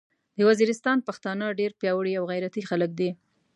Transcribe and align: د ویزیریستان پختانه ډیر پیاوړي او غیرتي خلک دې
د 0.37 0.39
ویزیریستان 0.47 0.97
پختانه 1.07 1.47
ډیر 1.59 1.71
پیاوړي 1.79 2.13
او 2.19 2.23
غیرتي 2.31 2.61
خلک 2.69 2.91
دې 2.99 3.09